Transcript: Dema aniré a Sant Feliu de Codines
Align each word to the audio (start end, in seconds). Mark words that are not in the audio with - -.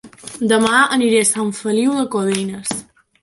Dema 0.51 0.79
aniré 0.95 1.19
a 1.25 1.27
Sant 1.33 1.53
Feliu 1.59 1.93
de 1.99 2.07
Codines 2.17 2.73